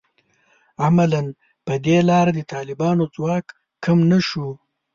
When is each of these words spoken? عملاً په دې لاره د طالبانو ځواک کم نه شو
عملاً 0.85 1.21
په 1.65 1.73
دې 1.85 1.97
لاره 2.09 2.31
د 2.35 2.39
طالبانو 2.53 3.03
ځواک 3.15 3.45
کم 3.83 3.97
نه 4.11 4.19
شو 4.27 4.47